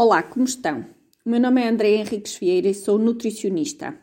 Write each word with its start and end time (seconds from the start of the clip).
Olá, 0.00 0.22
como 0.22 0.44
estão? 0.44 0.86
O 1.26 1.30
meu 1.30 1.40
nome 1.40 1.60
é 1.60 1.68
André 1.68 1.96
Henriques 1.96 2.36
Vieira 2.36 2.68
e 2.68 2.72
sou 2.72 3.00
nutricionista. 3.00 3.98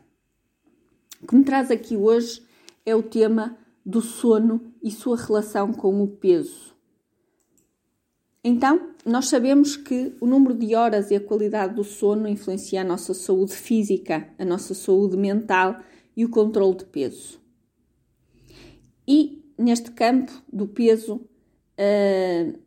O 1.24 1.26
que 1.26 1.34
me 1.34 1.46
traz 1.46 1.72
aqui 1.72 1.96
hoje 1.96 2.44
é 2.86 2.94
o 2.94 3.02
tema 3.02 3.58
do 3.86 4.02
sono 4.02 4.74
e 4.84 4.92
sua 4.92 5.16
relação 5.16 5.72
com 5.72 6.04
o 6.04 6.08
peso. 6.10 6.76
Então, 8.44 8.90
nós 9.06 9.30
sabemos 9.30 9.78
que 9.78 10.14
o 10.20 10.28
número 10.28 10.54
de 10.54 10.76
horas 10.76 11.12
e 11.12 11.16
a 11.16 11.22
qualidade 11.22 11.76
do 11.76 11.84
sono 11.86 12.28
influencia 12.28 12.82
a 12.82 12.84
nossa 12.84 13.14
saúde 13.14 13.54
física, 13.54 14.28
a 14.38 14.44
nossa 14.44 14.74
saúde 14.74 15.16
mental 15.16 15.80
e 16.14 16.26
o 16.26 16.30
controle 16.30 16.76
de 16.76 16.86
peso. 16.88 17.40
E 19.08 19.50
neste 19.58 19.92
campo 19.92 20.34
do 20.52 20.68
peso, 20.68 21.16
uh, 21.16 22.65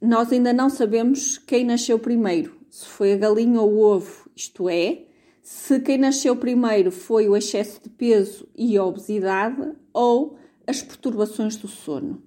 nós 0.00 0.32
ainda 0.32 0.52
não 0.52 0.68
sabemos 0.68 1.38
quem 1.38 1.64
nasceu 1.64 1.98
primeiro, 1.98 2.56
se 2.70 2.86
foi 2.86 3.12
a 3.12 3.16
galinha 3.16 3.60
ou 3.60 3.72
o 3.72 3.80
ovo, 3.80 4.30
isto 4.34 4.68
é, 4.68 5.06
se 5.42 5.78
quem 5.80 5.96
nasceu 5.96 6.34
primeiro 6.36 6.90
foi 6.90 7.28
o 7.28 7.36
excesso 7.36 7.80
de 7.82 7.88
peso 7.88 8.48
e 8.54 8.76
a 8.76 8.84
obesidade 8.84 9.72
ou 9.92 10.36
as 10.66 10.82
perturbações 10.82 11.56
do 11.56 11.68
sono. 11.68 12.20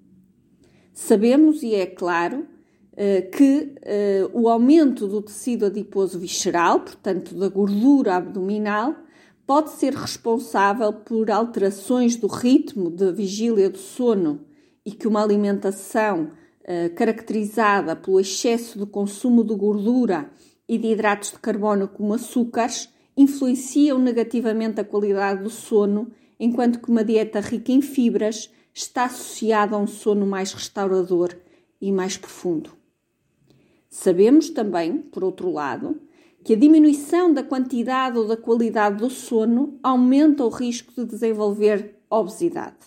Sabemos, 0.92 1.62
e 1.62 1.74
é 1.74 1.86
claro, 1.86 2.46
eh, 2.96 3.22
que 3.22 3.74
eh, 3.82 4.28
o 4.32 4.48
aumento 4.48 5.06
do 5.06 5.22
tecido 5.22 5.66
adiposo 5.66 6.18
visceral, 6.18 6.80
portanto 6.80 7.34
da 7.34 7.48
gordura 7.48 8.16
abdominal, 8.16 8.94
pode 9.46 9.70
ser 9.70 9.94
responsável 9.94 10.92
por 10.92 11.30
alterações 11.30 12.16
do 12.16 12.26
ritmo 12.26 12.90
de 12.90 13.12
vigília 13.12 13.68
do 13.68 13.78
sono 13.78 14.40
e 14.84 14.92
que 14.92 15.06
uma 15.06 15.22
alimentação 15.22 16.30
caracterizada 16.94 17.96
pelo 17.96 18.20
excesso 18.20 18.78
de 18.78 18.86
consumo 18.86 19.44
de 19.44 19.54
gordura 19.54 20.30
e 20.68 20.78
de 20.78 20.88
hidratos 20.88 21.32
de 21.32 21.38
carbono 21.38 21.88
como 21.88 22.14
açúcares, 22.14 22.88
influenciam 23.16 23.98
negativamente 23.98 24.80
a 24.80 24.84
qualidade 24.84 25.42
do 25.42 25.50
sono, 25.50 26.10
enquanto 26.38 26.80
que 26.80 26.90
uma 26.90 27.04
dieta 27.04 27.40
rica 27.40 27.72
em 27.72 27.82
fibras 27.82 28.50
está 28.72 29.04
associada 29.04 29.76
a 29.76 29.78
um 29.78 29.86
sono 29.86 30.26
mais 30.26 30.52
restaurador 30.52 31.36
e 31.80 31.90
mais 31.90 32.16
profundo. 32.16 32.70
Sabemos 33.88 34.50
também, 34.50 34.98
por 34.98 35.24
outro 35.24 35.50
lado, 35.50 36.00
que 36.44 36.54
a 36.54 36.56
diminuição 36.56 37.32
da 37.32 37.42
quantidade 37.42 38.16
ou 38.16 38.26
da 38.26 38.36
qualidade 38.36 38.98
do 38.98 39.10
sono 39.10 39.78
aumenta 39.82 40.44
o 40.44 40.48
risco 40.48 40.92
de 40.94 41.04
desenvolver 41.04 41.96
obesidade. 42.08 42.78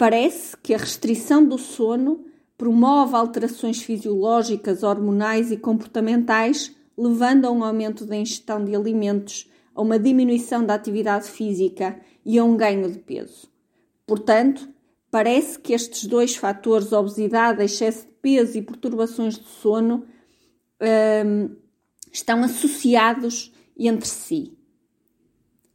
Parece 0.00 0.56
que 0.56 0.72
a 0.72 0.78
restrição 0.78 1.44
do 1.44 1.58
sono 1.58 2.24
promove 2.56 3.14
alterações 3.14 3.82
fisiológicas, 3.82 4.82
hormonais 4.82 5.52
e 5.52 5.58
comportamentais, 5.58 6.74
levando 6.96 7.44
a 7.44 7.50
um 7.50 7.62
aumento 7.62 8.06
da 8.06 8.16
ingestão 8.16 8.64
de 8.64 8.74
alimentos, 8.74 9.46
a 9.74 9.82
uma 9.82 9.98
diminuição 9.98 10.64
da 10.64 10.72
atividade 10.72 11.28
física 11.28 12.00
e 12.24 12.38
a 12.38 12.44
um 12.44 12.56
ganho 12.56 12.90
de 12.90 12.98
peso. 12.98 13.50
Portanto, 14.06 14.70
parece 15.10 15.58
que 15.58 15.74
estes 15.74 16.06
dois 16.06 16.34
fatores, 16.34 16.94
obesidade, 16.94 17.62
excesso 17.62 18.06
de 18.06 18.12
peso 18.22 18.56
e 18.56 18.62
perturbações 18.62 19.36
do 19.36 19.48
sono, 19.48 20.06
hum, 20.80 21.54
estão 22.10 22.42
associados 22.42 23.52
entre 23.78 24.08
si. 24.08 24.56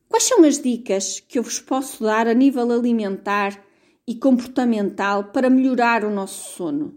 Quais 0.09 0.23
são 0.23 0.43
as 0.43 0.59
dicas 0.59 1.19
que 1.19 1.37
eu 1.37 1.43
vos 1.43 1.59
posso 1.59 2.03
dar 2.03 2.27
a 2.27 2.33
nível 2.33 2.71
alimentar 2.71 3.63
e 4.07 4.15
comportamental 4.15 5.25
para 5.25 5.49
melhorar 5.49 6.03
o 6.03 6.11
nosso 6.11 6.53
sono. 6.53 6.93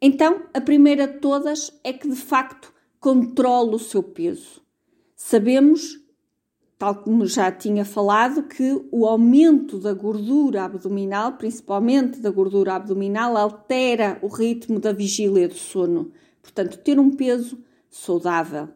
Então, 0.00 0.42
a 0.52 0.60
primeira 0.60 1.06
de 1.06 1.18
todas 1.18 1.72
é 1.82 1.92
que 1.92 2.08
de 2.08 2.16
facto 2.16 2.72
controle 2.98 3.76
o 3.76 3.78
seu 3.78 4.02
peso. 4.02 4.60
Sabemos, 5.14 5.98
tal 6.76 6.96
como 6.96 7.24
já 7.26 7.50
tinha 7.50 7.84
falado, 7.84 8.42
que 8.42 8.84
o 8.90 9.06
aumento 9.06 9.78
da 9.78 9.94
gordura 9.94 10.64
abdominal, 10.64 11.34
principalmente 11.34 12.20
da 12.20 12.30
gordura 12.30 12.74
abdominal, 12.74 13.36
altera 13.36 14.18
o 14.20 14.26
ritmo 14.26 14.80
da 14.80 14.92
vigília 14.92 15.48
do 15.48 15.54
sono. 15.54 16.10
Portanto, 16.42 16.78
ter 16.78 16.98
um 16.98 17.10
peso 17.10 17.58
saudável. 17.88 18.68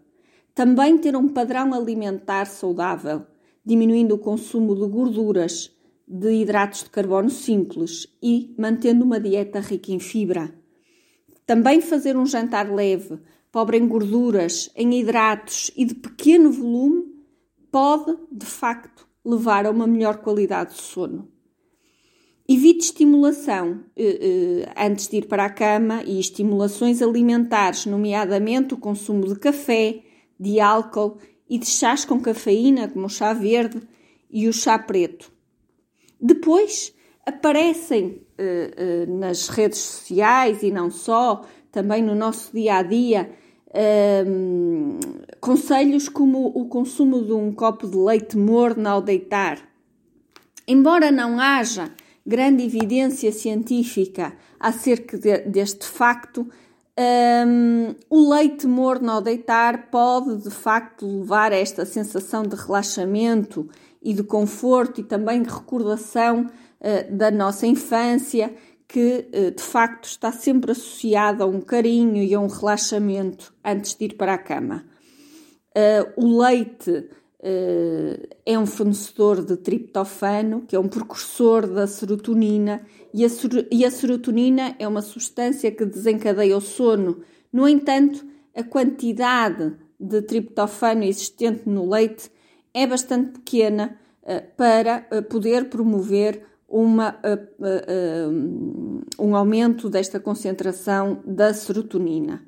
Também 0.54 0.96
ter 0.96 1.16
um 1.16 1.28
padrão 1.28 1.74
alimentar 1.74 2.46
saudável, 2.46 3.26
diminuindo 3.64 4.14
o 4.14 4.18
consumo 4.18 4.74
de 4.74 4.86
gorduras 4.86 5.76
de 6.06 6.32
hidratos 6.32 6.84
de 6.84 6.90
carbono 6.90 7.30
simples 7.30 8.06
e 8.22 8.54
mantendo 8.58 9.04
uma 9.04 9.18
dieta 9.18 9.60
rica 9.60 9.90
em 9.90 9.98
fibra. 9.98 10.54
Também 11.44 11.80
fazer 11.80 12.16
um 12.16 12.26
jantar 12.26 12.72
leve, 12.72 13.18
pobre 13.50 13.78
em 13.78 13.86
gorduras, 13.86 14.70
em 14.76 14.98
hidratos 15.00 15.70
e 15.76 15.84
de 15.84 15.94
pequeno 15.94 16.50
volume 16.50 17.04
pode, 17.70 18.16
de 18.30 18.46
facto, 18.46 19.06
levar 19.24 19.66
a 19.66 19.70
uma 19.70 19.86
melhor 19.86 20.18
qualidade 20.18 20.74
de 20.74 20.82
sono. 20.82 21.28
Evite 22.48 22.84
estimulação 22.84 23.84
eh, 23.96 24.64
eh, 24.68 24.72
antes 24.76 25.08
de 25.08 25.16
ir 25.16 25.26
para 25.26 25.46
a 25.46 25.50
cama 25.50 26.04
e 26.04 26.20
estimulações 26.20 27.02
alimentares, 27.02 27.86
nomeadamente 27.86 28.72
o 28.72 28.76
consumo 28.76 29.26
de 29.26 29.36
café, 29.40 30.00
de 30.38 30.60
álcool 30.60 31.18
e 31.50 31.58
de 31.58 31.66
chás 31.66 32.04
com 32.04 32.20
cafeína, 32.20 32.88
como 32.88 33.06
o 33.06 33.10
chá 33.10 33.32
verde 33.32 33.82
e 34.30 34.46
o 34.46 34.52
chá 34.52 34.78
preto. 34.78 35.35
Depois 36.26 36.92
aparecem 37.24 38.20
uh, 38.36 39.08
uh, 39.08 39.18
nas 39.18 39.48
redes 39.48 39.78
sociais 39.78 40.60
e 40.60 40.72
não 40.72 40.90
só, 40.90 41.44
também 41.70 42.02
no 42.02 42.16
nosso 42.16 42.52
dia 42.52 42.78
a 42.78 42.82
dia, 42.82 43.30
uh, 43.68 45.36
conselhos 45.40 46.08
como 46.08 46.48
o 46.48 46.66
consumo 46.66 47.24
de 47.24 47.32
um 47.32 47.52
copo 47.52 47.86
de 47.86 47.96
leite 47.96 48.36
morno 48.36 48.88
ao 48.88 49.00
deitar. 49.00 49.60
Embora 50.66 51.12
não 51.12 51.38
haja 51.38 51.92
grande 52.26 52.64
evidência 52.64 53.30
científica 53.30 54.36
acerca 54.58 55.16
de, 55.16 55.38
deste 55.42 55.86
facto, 55.86 56.44
um, 56.98 57.94
o 58.10 58.30
leite 58.30 58.66
morno 58.66 59.12
ao 59.12 59.22
deitar 59.22 59.92
pode 59.92 60.42
de 60.42 60.50
facto 60.50 61.06
levar 61.06 61.52
a 61.52 61.56
esta 61.56 61.84
sensação 61.84 62.42
de 62.42 62.56
relaxamento 62.56 63.68
e 64.06 64.14
de 64.14 64.22
conforto 64.22 65.00
e 65.00 65.04
também 65.04 65.42
de 65.42 65.50
recordação 65.50 66.46
uh, 66.46 67.16
da 67.16 67.28
nossa 67.28 67.66
infância, 67.66 68.54
que 68.86 69.28
uh, 69.34 69.50
de 69.50 69.62
facto 69.62 70.04
está 70.04 70.30
sempre 70.30 70.70
associada 70.70 71.42
a 71.42 71.46
um 71.46 71.60
carinho 71.60 72.22
e 72.22 72.32
a 72.32 72.38
um 72.38 72.46
relaxamento 72.46 73.52
antes 73.64 73.96
de 73.96 74.04
ir 74.04 74.14
para 74.14 74.34
a 74.34 74.38
cama. 74.38 74.86
Uh, 75.76 76.24
o 76.24 76.40
leite 76.40 77.08
é 78.44 78.58
um 78.58 78.66
fornecedor 78.66 79.44
de 79.44 79.56
triptofano, 79.58 80.62
que 80.62 80.74
é 80.74 80.80
um 80.80 80.88
precursor 80.88 81.64
da 81.64 81.86
serotonina, 81.86 82.82
e 83.14 83.24
a, 83.24 83.28
e 83.70 83.84
a 83.84 83.90
serotonina 83.90 84.74
é 84.80 84.88
uma 84.88 85.02
substância 85.02 85.70
que 85.70 85.84
desencadeia 85.84 86.56
o 86.56 86.60
sono. 86.60 87.20
No 87.52 87.68
entanto, 87.68 88.26
a 88.52 88.64
quantidade 88.64 89.76
de 90.00 90.22
triptofano 90.22 91.04
existente 91.04 91.68
no 91.68 91.88
leite 91.88 92.30
é 92.76 92.86
bastante 92.86 93.30
pequena 93.30 93.98
uh, 94.22 94.54
para 94.54 95.08
uh, 95.10 95.22
poder 95.22 95.70
promover 95.70 96.44
uma, 96.68 97.18
uh, 97.24 99.02
um 99.18 99.34
aumento 99.34 99.88
desta 99.88 100.20
concentração 100.20 101.22
da 101.24 101.54
serotonina. 101.54 102.44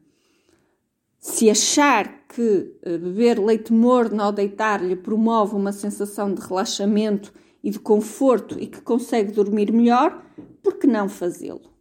Se 1.19 1.49
achar 1.49 2.27
que 2.29 2.77
beber 2.85 3.41
leite 3.41 3.73
morno 3.73 4.23
ao 4.23 4.31
deitar 4.31 4.85
lhe 4.85 4.95
promove 4.95 5.57
uma 5.57 5.73
sensação 5.73 6.33
de 6.33 6.41
relaxamento 6.41 7.33
e 7.65 7.71
de 7.71 7.79
conforto 7.79 8.57
e 8.61 8.67
que 8.67 8.81
consegue 8.83 9.33
dormir 9.33 9.73
melhor, 9.73 10.23
por 10.63 10.75
que 10.75 10.87
não 10.87 11.09
fazê-lo? 11.09 11.73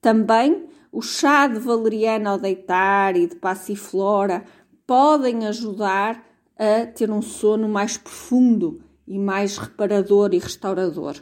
Também 0.00 0.68
o 0.90 1.02
chá 1.02 1.46
de 1.46 1.58
valeriana 1.58 2.30
ao 2.30 2.38
deitar 2.38 3.16
e 3.16 3.28
de 3.28 3.36
passiflora 3.36 4.44
podem 4.86 5.46
ajudar 5.46 6.29
a 6.60 6.84
ter 6.84 7.10
um 7.10 7.22
sono 7.22 7.66
mais 7.66 7.96
profundo 7.96 8.82
e 9.08 9.18
mais 9.18 9.56
reparador 9.56 10.34
e 10.34 10.38
restaurador. 10.38 11.16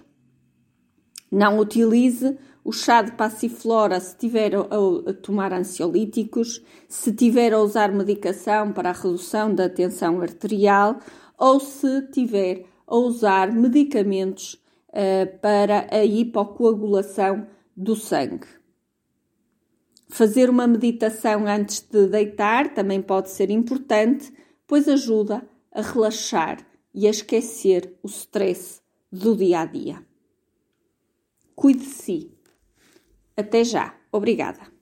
Não 1.31 1.61
utilize 1.61 2.37
o 2.65 2.73
chá 2.73 3.03
de 3.03 3.13
passiflora 3.13 4.01
se 4.01 4.19
tiver 4.19 4.57
a, 4.57 5.13
tomar 5.23 5.53
ansiolíticos, 5.53 6.61
se 6.89 7.13
tiver 7.13 7.53
a 7.53 7.61
usar 7.61 7.93
medicação 7.93 8.73
para 8.73 8.91
a 8.91 8.93
redução 8.93 9.55
da 9.55 9.69
tensão 9.69 10.21
arterial 10.21 10.99
ou 11.39 11.61
se 11.61 12.03
tiver 12.11 12.65
a 12.85 12.97
usar 12.97 13.53
medicamentos 13.53 14.55
uh, 14.89 15.39
para 15.41 15.87
a 15.89 16.05
hipocoagulação 16.05 17.47
do 17.77 17.95
sangue. 17.95 18.49
Fazer 20.09 20.51
uma 20.51 20.67
meditação 20.67 21.47
antes 21.47 21.81
de 21.81 22.09
deitar 22.09 22.75
também 22.75 23.01
pode 23.01 23.31
ser 23.31 23.51
importante 23.51 24.33
pois 24.69 24.87
ajuda 24.87 25.43
a 25.73 25.81
relaxar 25.81 26.65
e 26.95 27.09
a 27.09 27.11
esquecer 27.11 27.99
o 28.03 28.07
stress 28.07 28.81
do 29.11 29.35
dia 29.35 29.61
a 29.61 29.65
dia. 29.65 30.07
Cuide 31.57 31.81
de 31.81 31.87
si. 31.87 32.31
Até 33.37 33.65
já. 33.65 33.97
Obrigada. 34.13 34.78